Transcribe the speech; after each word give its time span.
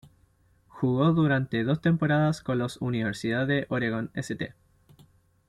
Jugó 0.67 1.11
durante 1.11 1.63
dos 1.63 1.79
temporadas 1.79 2.41
con 2.41 2.57
los 2.57 2.77
"Universidad 2.81 3.45
de 3.45 3.67
Oregon 3.69 4.09
St. 4.15 4.55